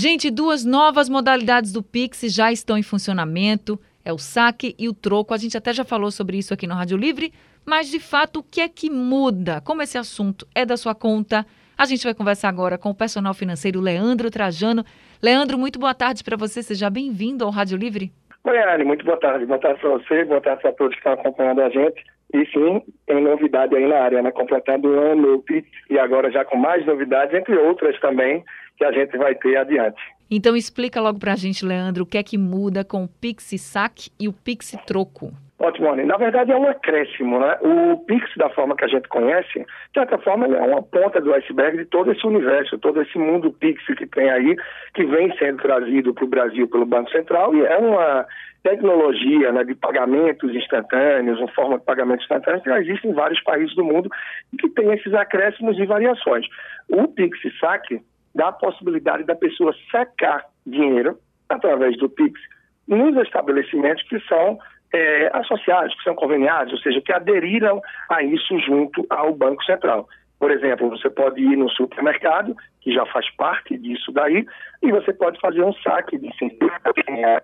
Gente, 0.00 0.30
duas 0.30 0.64
novas 0.64 1.08
modalidades 1.08 1.72
do 1.72 1.82
Pix 1.82 2.20
já 2.28 2.52
estão 2.52 2.78
em 2.78 2.84
funcionamento. 2.84 3.76
É 4.04 4.12
o 4.12 4.16
saque 4.16 4.72
e 4.78 4.88
o 4.88 4.94
troco. 4.94 5.34
A 5.34 5.36
gente 5.36 5.56
até 5.56 5.72
já 5.72 5.84
falou 5.84 6.12
sobre 6.12 6.38
isso 6.38 6.54
aqui 6.54 6.68
no 6.68 6.74
Rádio 6.74 6.96
Livre, 6.96 7.32
mas 7.66 7.88
de 7.90 7.98
fato, 7.98 8.38
o 8.38 8.42
que 8.44 8.60
é 8.60 8.68
que 8.68 8.88
muda? 8.88 9.60
Como 9.60 9.82
esse 9.82 9.98
assunto 9.98 10.46
é 10.54 10.64
da 10.64 10.76
sua 10.76 10.94
conta? 10.94 11.44
A 11.76 11.84
gente 11.84 12.04
vai 12.04 12.14
conversar 12.14 12.48
agora 12.48 12.78
com 12.78 12.90
o 12.90 12.94
personal 12.94 13.34
financeiro 13.34 13.80
Leandro 13.80 14.30
Trajano. 14.30 14.84
Leandro, 15.20 15.58
muito 15.58 15.80
boa 15.80 15.94
tarde 15.94 16.22
para 16.22 16.36
você. 16.36 16.62
Seja 16.62 16.88
bem-vindo 16.88 17.44
ao 17.44 17.50
Rádio 17.50 17.76
Livre. 17.76 18.12
Oi, 18.48 18.56
Anne, 18.62 18.82
muito 18.82 19.04
boa 19.04 19.18
tarde. 19.18 19.44
Boa 19.44 19.58
tarde 19.58 19.78
para 19.78 19.90
você, 19.90 20.24
boa 20.24 20.40
tarde 20.40 20.62
para 20.62 20.72
todos 20.72 20.94
que 20.94 21.00
estão 21.00 21.12
acompanhando 21.12 21.60
a 21.60 21.68
gente. 21.68 22.02
E 22.32 22.46
sim, 22.46 22.82
tem 23.06 23.22
novidade 23.22 23.76
aí 23.76 23.86
na 23.86 23.98
área, 23.98 24.22
né? 24.22 24.30
Completando 24.30 24.88
o 24.88 24.98
ano 24.98 25.44
e 25.90 25.98
agora 25.98 26.30
já 26.30 26.46
com 26.46 26.56
mais 26.56 26.86
novidades, 26.86 27.34
entre 27.34 27.54
outras 27.58 28.00
também, 28.00 28.42
que 28.78 28.84
a 28.86 28.90
gente 28.90 29.18
vai 29.18 29.34
ter 29.34 29.58
adiante. 29.58 30.00
Então 30.30 30.56
explica 30.56 30.98
logo 30.98 31.18
para 31.18 31.34
a 31.34 31.36
gente, 31.36 31.62
Leandro, 31.62 32.04
o 32.04 32.06
que 32.06 32.16
é 32.16 32.22
que 32.22 32.38
muda 32.38 32.82
com 32.82 33.04
o 33.04 33.08
Pix 33.08 33.50
Saque 33.60 34.10
e 34.18 34.26
o 34.26 34.32
Pix 34.32 34.74
Troco. 34.86 35.30
Ótimo, 35.60 35.90
Anny. 35.90 36.04
Na 36.04 36.16
verdade, 36.16 36.52
é 36.52 36.56
um 36.56 36.68
acréscimo, 36.68 37.40
né? 37.40 37.58
O 37.62 37.96
Pix, 38.04 38.30
da 38.36 38.48
forma 38.50 38.76
que 38.76 38.84
a 38.84 38.88
gente 38.88 39.08
conhece, 39.08 39.58
de 39.58 39.66
certa 39.92 40.16
forma, 40.18 40.46
é 40.46 40.60
uma 40.60 40.82
ponta 40.82 41.20
do 41.20 41.34
iceberg 41.34 41.78
de 41.78 41.84
todo 41.86 42.12
esse 42.12 42.24
universo, 42.24 42.78
todo 42.78 43.02
esse 43.02 43.18
mundo 43.18 43.52
Pix 43.52 43.84
que 43.84 44.06
tem 44.06 44.30
aí, 44.30 44.56
que 44.94 45.04
vem 45.04 45.36
sendo 45.36 45.60
trazido 45.60 46.14
para 46.14 46.24
o 46.24 46.28
Brasil 46.28 46.68
pelo 46.68 46.86
Banco 46.86 47.10
Central 47.10 47.56
e 47.56 47.66
é 47.66 47.76
uma 47.76 48.24
tecnologia 48.62 49.50
né, 49.50 49.64
de 49.64 49.74
pagamentos 49.74 50.54
instantâneos, 50.54 51.40
uma 51.40 51.52
forma 51.52 51.78
de 51.78 51.84
pagamento 51.84 52.22
instantâneo 52.22 52.60
que 52.60 52.70
já 52.70 52.80
existe 52.80 53.08
em 53.08 53.12
vários 53.12 53.42
países 53.42 53.74
do 53.74 53.84
mundo 53.84 54.08
e 54.52 54.56
que 54.56 54.68
tem 54.70 54.92
esses 54.92 55.12
acréscimos 55.12 55.76
e 55.76 55.86
variações. 55.86 56.46
O 56.88 57.08
Pix 57.08 57.36
Saque 57.58 58.00
dá 58.32 58.48
a 58.48 58.52
possibilidade 58.52 59.24
da 59.24 59.34
pessoa 59.34 59.74
sacar 59.90 60.44
dinheiro 60.64 61.18
através 61.48 61.96
do 61.98 62.08
Pix 62.08 62.40
nos 62.86 63.16
estabelecimentos 63.16 64.02
que 64.04 64.20
são 64.20 64.58
é, 64.92 65.30
associados, 65.34 65.94
que 65.94 66.02
são 66.02 66.14
conveniados, 66.14 66.72
ou 66.72 66.78
seja, 66.78 67.00
que 67.00 67.12
aderiram 67.12 67.80
a 68.08 68.22
isso 68.22 68.58
junto 68.60 69.06
ao 69.10 69.34
Banco 69.34 69.62
Central. 69.64 70.08
Por 70.38 70.50
exemplo, 70.50 70.88
você 70.88 71.10
pode 71.10 71.40
ir 71.40 71.56
no 71.56 71.68
supermercado, 71.70 72.54
que 72.80 72.92
já 72.92 73.04
faz 73.06 73.28
parte 73.36 73.76
disso 73.76 74.12
daí, 74.12 74.46
e 74.82 74.90
você 74.92 75.12
pode 75.12 75.40
fazer 75.40 75.62
um 75.62 75.72
saque 75.74 76.16
de 76.16 76.32
50 76.38 76.70
reais, 77.08 77.42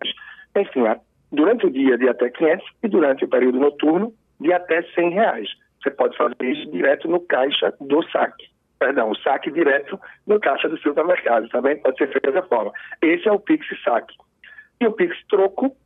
enfim, 0.57 0.83
durante 1.33 1.67
o 1.67 1.71
dia 1.71 1.99
de 1.99 2.09
até 2.09 2.31
500 2.31 2.67
e 2.83 2.89
durante 2.89 3.25
o 3.25 3.29
período 3.29 3.59
noturno 3.59 4.13
de 4.41 4.53
até 4.53 4.83
100 4.83 5.11
reais. 5.11 5.49
Você 5.83 5.91
pode 5.91 6.17
fazer 6.17 6.35
isso 6.43 6.71
direto 6.71 7.09
no 7.09 7.21
caixa 7.21 7.75
do 7.81 8.03
saque. 8.11 8.49
Perdão, 8.79 9.11
o 9.11 9.17
saque 9.17 9.51
direto 9.51 9.99
no 10.27 10.41
caixa 10.41 10.69
do 10.69 10.79
supermercado. 10.79 11.49
Também 11.49 11.77
pode 11.81 11.99
ser 11.99 12.09
feito 12.11 12.31
dessa 12.31 12.47
forma. 12.47 12.73
Esse 13.03 13.29
é 13.29 13.33
o 13.33 13.39
Pix 13.39 13.67
Saque. 13.83 14.15
E 14.81 14.87
o 14.87 14.93
Pix 14.93 15.17
Troco 15.29 15.77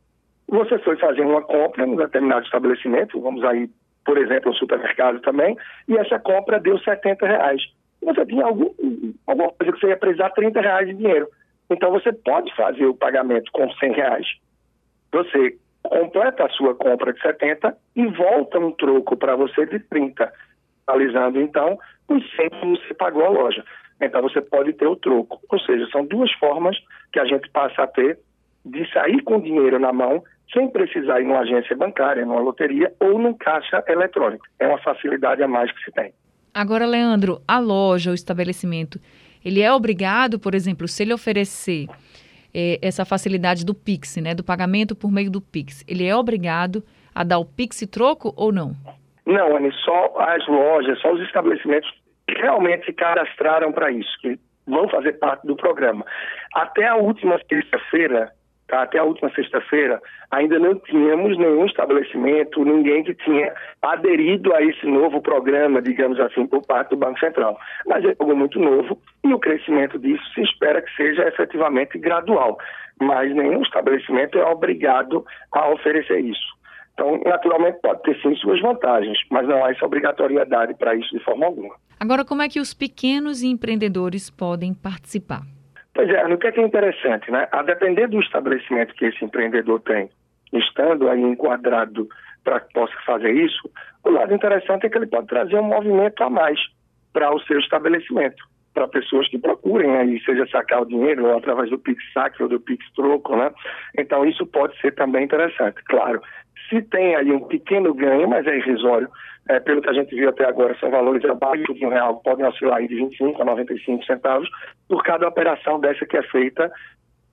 você 0.49 0.79
foi 0.79 0.97
fazer 0.97 1.21
uma 1.21 1.41
compra 1.41 1.85
em 1.85 1.91
um 1.91 1.95
determinado 1.95 2.45
estabelecimento, 2.45 3.19
vamos 3.21 3.43
aí, 3.43 3.69
por 4.05 4.17
exemplo, 4.17 4.51
um 4.51 4.55
supermercado 4.55 5.19
também, 5.21 5.57
e 5.87 5.97
essa 5.97 6.19
compra 6.19 6.59
deu 6.59 6.77
70 6.79 7.25
reais. 7.25 7.61
Você 8.01 8.25
tinha 8.25 8.45
algum, 8.45 8.69
alguma 9.27 9.51
coisa 9.51 9.73
que 9.73 9.79
você 9.79 9.87
ia 9.87 9.97
precisar 9.97 10.29
30 10.31 10.61
reais 10.61 10.87
de 10.87 10.95
dinheiro. 10.95 11.27
Então 11.69 11.91
você 11.91 12.11
pode 12.11 12.53
fazer 12.55 12.85
o 12.85 12.95
pagamento 12.95 13.51
com 13.51 13.69
100 13.71 13.91
reais. 13.93 14.25
Você 15.11 15.57
completa 15.83 16.45
a 16.45 16.49
sua 16.49 16.75
compra 16.75 17.13
de 17.13 17.21
70 17.21 17.75
e 17.95 18.05
volta 18.07 18.59
um 18.59 18.71
troco 18.71 19.15
para 19.15 19.35
você 19.35 19.65
de 19.65 19.79
30, 19.79 20.31
analisando 20.87 21.41
então 21.41 21.77
os 22.07 22.35
100 22.35 22.49
que 22.49 22.65
você 22.65 22.93
pagou 22.93 23.25
a 23.25 23.29
loja. 23.29 23.63
Então 24.01 24.21
você 24.21 24.41
pode 24.41 24.73
ter 24.73 24.87
o 24.87 24.95
troco. 24.95 25.39
Ou 25.49 25.59
seja, 25.59 25.87
são 25.91 26.05
duas 26.05 26.31
formas 26.33 26.77
que 27.11 27.19
a 27.19 27.25
gente 27.25 27.49
passa 27.49 27.83
a 27.83 27.87
ter 27.87 28.17
de 28.65 28.91
sair 28.91 29.21
com 29.23 29.39
dinheiro 29.39 29.79
na 29.79 29.93
mão 29.93 30.23
sem 30.53 30.69
precisar 30.69 31.21
ir 31.21 31.25
numa 31.25 31.39
agência 31.39 31.75
bancária, 31.75 32.25
numa 32.25 32.39
loteria 32.39 32.91
ou 32.99 33.19
num 33.19 33.33
caixa 33.33 33.83
eletrônico. 33.87 34.45
É 34.59 34.67
uma 34.67 34.79
facilidade 34.79 35.43
a 35.43 35.47
mais 35.47 35.71
que 35.71 35.83
se 35.83 35.91
tem. 35.91 36.13
Agora, 36.53 36.85
Leandro, 36.85 37.41
a 37.47 37.59
loja, 37.59 38.11
o 38.11 38.15
estabelecimento, 38.15 38.99
ele 39.45 39.61
é 39.61 39.71
obrigado, 39.71 40.39
por 40.39 40.55
exemplo, 40.55 40.87
se 40.87 41.03
ele 41.03 41.13
oferecer 41.13 41.87
é, 42.53 42.79
essa 42.81 43.05
facilidade 43.05 43.63
do 43.63 43.75
Pix, 43.75 44.17
né, 44.17 44.33
do 44.33 44.43
pagamento 44.43 44.95
por 44.95 45.11
meio 45.11 45.29
do 45.29 45.39
Pix, 45.39 45.83
ele 45.87 46.05
é 46.05 46.15
obrigado 46.15 46.83
a 47.13 47.23
dar 47.23 47.37
o 47.37 47.45
Pix 47.45 47.85
troco 47.91 48.33
ou 48.35 48.51
não? 48.51 48.73
Não, 49.25 49.55
Anny, 49.55 49.71
só 49.85 50.15
as 50.19 50.45
lojas, 50.47 50.99
só 50.99 51.13
os 51.13 51.21
estabelecimentos 51.21 51.89
que 52.27 52.41
realmente 52.41 52.85
se 52.85 52.93
cadastraram 52.93 53.71
para 53.71 53.91
isso, 53.91 54.09
que 54.21 54.39
vão 54.65 54.89
fazer 54.89 55.13
parte 55.13 55.45
do 55.45 55.55
programa. 55.55 56.05
Até 56.53 56.87
a 56.87 56.95
última 56.95 57.39
terça-feira, 57.47 58.31
Tá? 58.69 58.83
Até 58.83 58.99
a 58.99 59.03
última 59.03 59.31
sexta-feira, 59.33 59.99
ainda 60.29 60.59
não 60.59 60.75
tínhamos 60.75 61.35
nenhum 61.39 61.65
estabelecimento, 61.65 62.63
ninguém 62.63 63.03
que 63.03 63.15
tinha 63.15 63.51
aderido 63.81 64.53
a 64.53 64.61
esse 64.61 64.85
novo 64.85 65.19
programa, 65.21 65.81
digamos 65.81 66.19
assim, 66.19 66.45
por 66.45 66.63
parte 66.67 66.91
do 66.91 66.97
Banco 66.97 67.19
Central. 67.19 67.57
Mas 67.87 68.05
é 68.05 68.15
algo 68.19 68.35
muito 68.35 68.59
novo 68.59 69.01
e 69.23 69.33
o 69.33 69.39
crescimento 69.39 69.97
disso 69.97 70.23
se 70.35 70.41
espera 70.41 70.83
que 70.83 70.95
seja 70.95 71.27
efetivamente 71.27 71.97
gradual. 71.97 72.59
Mas 73.01 73.33
nenhum 73.33 73.63
estabelecimento 73.63 74.37
é 74.37 74.45
obrigado 74.45 75.25
a 75.51 75.69
oferecer 75.69 76.19
isso. 76.19 76.59
Então, 76.93 77.19
naturalmente, 77.25 77.79
pode 77.81 78.03
ter 78.03 78.21
sim 78.21 78.35
suas 78.35 78.61
vantagens, 78.61 79.17
mas 79.31 79.47
não 79.47 79.65
há 79.65 79.71
essa 79.71 79.85
obrigatoriedade 79.85 80.75
para 80.75 80.93
isso 80.93 81.09
de 81.17 81.23
forma 81.23 81.47
alguma. 81.47 81.73
Agora, 81.99 82.23
como 82.23 82.43
é 82.43 82.49
que 82.49 82.59
os 82.59 82.73
pequenos 82.73 83.41
empreendedores 83.41 84.29
podem 84.29 84.75
participar? 84.75 85.41
Pois 85.99 86.09
é, 86.11 86.25
o 86.25 86.37
que 86.37 86.47
é, 86.47 86.51
que 86.53 86.61
é 86.61 86.63
interessante, 86.63 87.29
né? 87.29 87.45
A 87.51 87.61
depender 87.61 88.07
do 88.07 88.21
estabelecimento 88.21 88.95
que 88.95 89.03
esse 89.03 89.25
empreendedor 89.25 89.81
tem, 89.81 90.09
estando 90.53 91.09
aí 91.09 91.21
enquadrado 91.21 92.07
para 92.41 92.61
que 92.61 92.71
possa 92.71 92.93
fazer 93.05 93.33
isso, 93.33 93.69
o 94.05 94.09
lado 94.09 94.33
interessante 94.33 94.85
é 94.85 94.89
que 94.89 94.97
ele 94.97 95.07
pode 95.07 95.27
trazer 95.27 95.57
um 95.57 95.63
movimento 95.63 96.23
a 96.23 96.29
mais 96.29 96.57
para 97.11 97.35
o 97.35 97.39
seu 97.41 97.59
estabelecimento, 97.59 98.41
para 98.73 98.87
pessoas 98.87 99.27
que 99.27 99.37
procurem 99.37 99.93
aí, 99.97 100.23
seja 100.23 100.47
sacar 100.47 100.83
o 100.83 100.85
dinheiro 100.85 101.25
ou 101.25 101.37
através 101.37 101.69
do 101.69 101.77
Pix 101.77 102.01
Saque 102.13 102.41
ou 102.41 102.47
do 102.47 102.61
Pix 102.61 102.81
Troco, 102.93 103.35
né? 103.35 103.51
Então 103.97 104.23
isso 104.23 104.47
pode 104.47 104.79
ser 104.79 104.95
também 104.95 105.25
interessante. 105.25 105.83
Claro, 105.83 106.21
se 106.69 106.81
tem 106.83 107.15
aí 107.15 107.31
um 107.31 107.41
pequeno 107.41 107.93
ganho, 107.93 108.27
mas 108.27 108.45
é 108.45 108.57
irrisório, 108.57 109.09
é, 109.49 109.59
pelo 109.59 109.81
que 109.81 109.89
a 109.89 109.93
gente 109.93 110.13
viu 110.15 110.29
até 110.29 110.45
agora, 110.45 110.77
são 110.79 110.91
valores 110.91 111.25
abaixo 111.25 111.73
de 111.73 111.85
um 111.85 111.89
real, 111.89 112.21
podem 112.23 112.45
oscilar 112.45 112.85
de 112.85 112.95
25 112.95 113.41
a 113.41 113.45
95 113.45 114.05
centavos 114.05 114.47
por 114.87 115.03
cada 115.03 115.27
operação 115.27 115.79
dessa 115.79 116.05
que 116.05 116.17
é 116.17 116.23
feita 116.23 116.71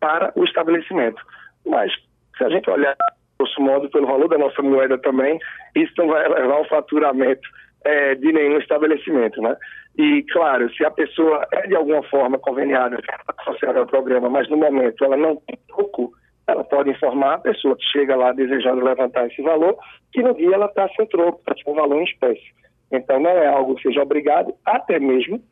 para 0.01 0.33
o 0.35 0.45
estabelecimento. 0.45 1.21
Mas, 1.67 1.93
se 2.37 2.45
a 2.45 2.49
gente 2.49 2.71
olhar, 2.71 2.97
grosso 3.39 3.61
modo, 3.61 3.91
pelo 3.91 4.07
valor 4.07 4.29
da 4.29 4.39
nossa 4.39 4.63
moeda 4.63 4.97
também, 4.99 5.39
isso 5.75 5.93
não 5.99 6.09
vai 6.09 6.27
levar 6.27 6.55
ao 6.55 6.69
faturamento 6.69 7.47
é, 7.85 8.15
de 8.15 8.33
nenhum 8.33 8.59
estabelecimento, 8.59 9.41
né? 9.43 9.55
E, 9.99 10.25
claro, 10.33 10.71
se 10.75 10.85
a 10.85 10.91
pessoa 10.91 11.47
é 11.53 11.67
de 11.67 11.75
alguma 11.75 12.03
forma 12.05 12.39
conveniada, 12.39 12.99
associada 13.39 13.79
ao 13.81 13.87
programa, 13.87 14.29
mas 14.29 14.49
no 14.49 14.57
momento 14.57 15.05
ela 15.05 15.17
não 15.17 15.41
ela 16.47 16.63
pode 16.65 16.91
informar 16.91 17.35
a 17.35 17.39
pessoa 17.39 17.77
que 17.77 17.85
chega 17.85 18.15
lá 18.15 18.33
desejando 18.33 18.85
levantar 18.85 19.27
esse 19.27 19.43
valor, 19.43 19.77
que 20.13 20.23
no 20.23 20.35
dia 20.35 20.55
ela 20.55 20.67
está 20.67 20.89
sem 20.91 21.07
troco, 21.07 21.41
está 21.41 21.55
com 21.65 21.75
valor 21.75 22.01
em 22.01 22.05
espécie. 22.05 22.55
Então 22.91 23.19
não 23.19 23.31
é 23.31 23.47
algo 23.47 23.75
que 23.75 23.83
seja 23.83 24.03
obrigado, 24.03 24.55
até 24.65 24.99
mesmo 24.99 25.43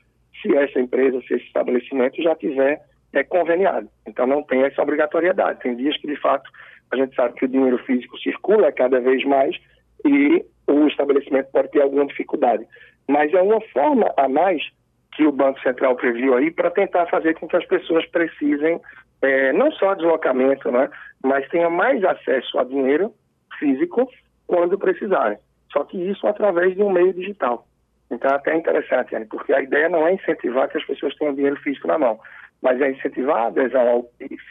se 0.41 0.57
essa 0.57 0.79
empresa, 0.79 1.21
se 1.23 1.35
esse 1.35 1.47
estabelecimento 1.47 2.23
já 2.23 2.35
tiver 2.37 2.81
é, 3.13 3.25
conveniado. 3.25 3.89
Então 4.07 4.27
não 4.27 4.43
tem 4.43 4.63
essa 4.63 4.83
obrigatoriedade. 4.83 5.61
Tem 5.61 5.77
dias 5.77 5.97
que, 5.97 6.07
de 6.07 6.17
fato, 6.21 6.49
a 6.93 6.97
gente 6.97 7.15
sabe 7.15 7.35
que 7.35 7.45
o 7.45 7.49
dinheiro 7.49 7.79
físico 7.79 8.19
circula 8.19 8.71
cada 8.73 9.01
vez 9.01 9.25
mais 9.25 9.57
e 10.05 10.45
o 10.69 10.87
estabelecimento 10.87 11.51
pode 11.51 11.71
ter 11.71 11.83
alguma 11.83 12.07
dificuldade. 12.07 12.67
Mas 13.09 13.33
é 13.35 13.43
uma 13.43 13.61
forma 13.73 14.13
a 14.17 14.29
mais 14.29 14.63
que 15.13 15.25
o 15.25 15.33
Banco 15.33 15.61
Central 15.61 15.97
previu 15.97 16.35
aí 16.37 16.51
para 16.51 16.71
tentar 16.71 17.07
fazer 17.07 17.35
com 17.39 17.47
que 17.47 17.57
as 17.57 17.67
pessoas 17.67 18.07
precisem 18.07 18.81
é, 19.25 19.53
não 19.53 19.71
só 19.73 19.95
deslocamento, 19.95 20.71
né, 20.71 20.89
mas 21.23 21.49
tenha 21.49 21.71
mais 21.71 22.03
acesso 22.05 22.59
a 22.59 22.65
dinheiro 22.65 23.13
físico 23.59 24.09
quando 24.47 24.79
precisarem. 24.79 25.39
Só 25.73 25.85
que 25.85 25.99
isso 25.99 26.27
através 26.27 26.75
de 26.75 26.83
um 26.83 26.91
meio 26.91 27.13
digital. 27.13 27.67
Então 28.11 28.31
é 28.31 28.35
até 28.35 28.57
interessante, 28.57 29.15
né, 29.15 29.27
porque 29.29 29.53
a 29.53 29.63
ideia 29.63 29.89
não 29.89 30.07
é 30.07 30.15
incentivar 30.15 30.69
que 30.69 30.79
as 30.79 30.85
pessoas 30.85 31.15
tenham 31.17 31.35
dinheiro 31.35 31.57
físico 31.57 31.89
na 31.89 31.99
mão, 31.99 32.19
mas 32.63 32.81
é 32.81 32.91
incentivar 32.91 33.45
a 33.45 33.47
adesão 33.47 33.89
ao 33.89 34.03
PIX 34.19 34.43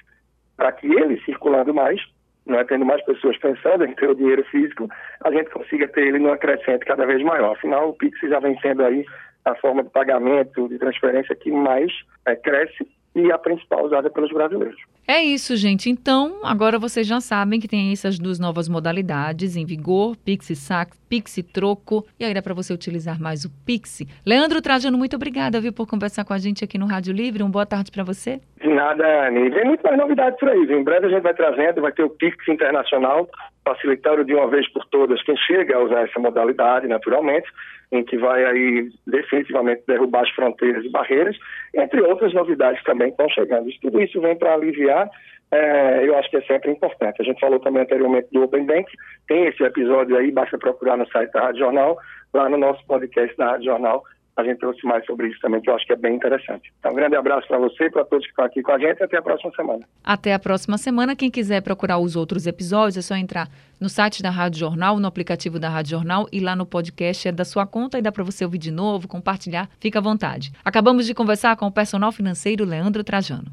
para 0.58 0.72
que 0.72 0.88
ele 0.88 1.19
circulando 1.22 1.74
mais, 1.74 2.00
não 2.46 2.60
é, 2.60 2.64
tendo 2.64 2.86
mais 2.86 3.04
pessoas 3.06 3.38
pensando 3.38 3.86
em 3.86 3.96
ter 3.96 4.10
o 4.10 4.16
dinheiro 4.16 4.44
físico, 4.46 4.88
a 5.24 5.31
gente 5.31 5.50
consiga 5.50 5.88
ter 5.88 6.08
ele 6.08 6.19
numa 6.19 6.38
crescente 6.38 6.86
cada 6.86 7.06
vez 7.06 7.24
maior. 7.24 7.54
Afinal, 7.54 7.90
o 7.90 7.94
Pix 7.94 8.19
já 8.22 8.40
vem 8.40 8.60
sendo 8.60 8.84
aí 8.84 9.06
a 9.46 9.56
forma 9.56 9.84
de 9.84 9.90
pagamento, 9.90 10.68
de 10.68 10.78
transferência 10.78 11.36
que 11.36 11.52
mais 11.52 11.92
é, 12.26 12.36
cresce 12.36 12.88
e 13.15 13.31
a 13.31 13.38
principal 13.38 13.86
usada 13.86 14.10
pelos 14.10 14.31
brasileiros. 14.31 14.80
É 15.07 15.21
isso, 15.21 15.56
gente. 15.57 15.89
Então, 15.89 16.39
agora 16.44 16.80
vocês 16.80 17.06
já 17.06 17.19
sabem 17.19 17.60
que 17.60 17.68
tem 17.68 17.92
essas 17.92 18.18
duas 18.18 18.39
novas 18.39 18.69
modalidades 18.69 19.56
em 19.56 19.65
vigor, 19.65 20.15
Pix 20.18 20.57
Sac, 20.57 20.95
Pix 21.10 21.39
Troco, 21.51 22.06
e 22.18 22.24
aí 22.24 22.33
dá 22.33 22.42
para 22.42 22.54
você 22.54 22.74
utilizar 22.74 23.19
mais 23.19 23.44
o 23.44 23.51
Pix. 23.65 24.01
Leandro 24.25 24.62
Trajano, 24.62 24.98
muito 24.98 25.15
obrigada, 25.15 25.60
viu, 25.60 25.74
por 25.74 25.88
conversar 25.88 26.24
com 26.24 26.33
a 26.33 26.38
gente 26.38 26.63
aqui 26.63 26.77
no 26.77 26.86
Rádio 26.86 27.13
Livre. 27.13 27.44
Uma 27.44 27.50
boa 27.50 27.65
tarde 27.65 27.92
para 27.92 28.04
você. 28.04 28.39
De 28.63 28.69
nada, 28.69 29.30
nem 29.30 29.50
vem 29.50 29.65
muito 29.65 29.83
mais 29.83 29.98
novidades 29.98 30.39
por 30.39 30.48
aí. 30.48 30.62
Em 30.71 30.83
breve 30.83 31.07
a 31.07 31.10
gente 31.10 31.21
vai 31.21 31.33
trazendo, 31.33 31.81
vai 31.81 31.92
ter 31.92 32.04
o 32.04 32.10
Pix 32.10 32.48
Internacional, 32.48 33.27
facilitando 33.65 34.24
de 34.24 34.33
uma 34.33 34.48
vez 34.48 34.71
por 34.71 34.86
todas 34.86 35.21
quem 35.24 35.36
chega 35.36 35.75
a 35.75 35.83
usar 35.83 36.04
essa 36.04 36.18
modalidade, 36.18 36.88
naturalmente, 36.88 37.45
em 37.92 38.06
que 38.06 38.18
vai 38.18 38.45
aí 38.45 38.89
definitivamente 39.06 39.83
derrubar 39.86 40.21
as 40.21 40.30
fronteiras 40.30 40.86
e 40.86 40.89
barreiras, 40.89 41.36
entre 41.75 42.01
outras 42.04 42.33
novidades 42.33 42.81
também 42.86 43.07
que 43.07 43.21
estão 43.21 43.30
chegando. 43.30 43.69
Tudo 43.81 44.01
isso 44.01 44.21
vem 44.21 44.38
para 44.38 44.54
aliviar, 44.54 45.09
é, 45.51 46.07
eu 46.07 46.18
acho 46.18 46.30
que 46.30 46.38
é 46.38 46.42
sempre 46.44 46.71
importante. 46.71 47.21
A 47.21 47.25
gente 47.25 47.42
falou 47.42 47.59
também 47.59 47.83
anteriormente 47.83 48.30
do 48.31 48.44
Open 48.44 48.66
Bank, 48.66 48.89
tem 49.27 49.45
esse 49.45 49.62
episódio 49.62 50.16
aí, 50.16 50.31
basta 50.31 50.57
procurar 50.57 50.95
no 50.95 51.06
site 51.09 51.33
da 51.33 51.42
Rádio 51.42 51.59
Jornal, 51.59 51.98
lá 52.33 52.48
no 52.48 52.57
nosso 52.57 52.81
podcast 52.88 53.36
da 53.36 53.51
Rádio 53.51 53.66
Jornal, 53.66 54.04
a 54.35 54.44
gente 54.44 54.59
trouxe 54.59 54.85
mais 54.85 55.06
sobre 55.06 55.27
isso 55.27 55.39
também, 55.39 55.62
que 55.62 55.69
eu 55.69 55.75
acho 55.75 55.85
que 55.85 55.94
é 55.94 55.95
bem 55.95 56.15
interessante. 56.15 56.74
Então, 56.80 56.91
um 56.91 56.95
grande 56.95 57.15
abraço 57.15 57.47
para 57.47 57.59
você 57.59 57.85
e 57.85 57.91
para 57.91 58.03
todos 58.03 58.25
que 58.25 58.31
estão 58.31 58.45
aqui 58.45 58.63
com 58.63 58.71
a 58.71 58.80
gente. 58.80 59.03
Até 59.03 59.18
a 59.18 59.21
próxima 59.21 59.51
semana. 59.56 59.85
Até 60.03 60.33
a 60.33 60.39
próxima 60.39 60.77
semana. 60.77 61.15
Quem 61.15 61.30
quiser 61.30 61.62
procurar 61.62 62.00
os 62.00 62.15
outros 62.15 62.47
episódios, 62.47 62.97
é 62.97 63.01
só 63.01 63.15
entrar 63.15 63.47
no 63.80 63.89
site 63.89 64.24
da 64.24 64.31
Rádio 64.31 64.59
Jornal, 64.59 65.00
no 65.00 65.07
aplicativo 65.07 65.59
da 65.59 65.69
Rádio 65.69 65.91
Jornal 65.91 66.27
e 66.31 66.39
lá 66.39 66.56
no 66.56 66.65
podcast 66.65 67.27
é 67.27 67.31
da 67.31 67.45
sua 67.45 67.68
conta 67.68 68.00
e 68.00 68.01
dá 68.01 68.12
para 68.12 68.24
você 68.24 68.44
ouvir 68.44 68.57
de 68.57 68.71
novo, 68.71 69.07
compartilhar. 69.07 69.69
Fica 69.80 70.00
à 70.00 70.01
vontade. 70.01 70.51
Acabamos 70.65 71.06
de 71.06 71.13
conversar 71.13 71.56
com 71.56 71.68
o 71.68 71.71
personal 71.71 72.12
financeiro 72.12 72.65
Leandro 72.65 73.03
Trajano. 73.03 73.51